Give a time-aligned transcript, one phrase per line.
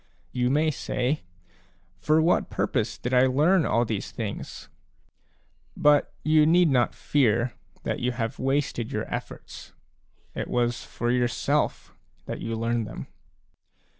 [0.31, 1.21] You may say:"
[2.01, 4.67] For what purpose did I learn all these things?"
[5.87, 9.73] But you need not fear that you have wasted your efForts;
[10.33, 11.93] it was for yourself
[12.25, 13.09] that you learned them.